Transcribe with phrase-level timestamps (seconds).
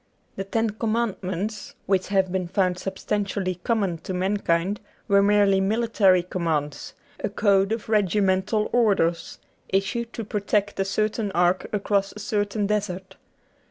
[0.35, 6.95] The Ten Commandments which have been found substantially common to mankind were merely military commands;
[7.23, 9.37] a code of regimental orders,
[9.69, 13.15] issued to protect a certain ark across a certain desert.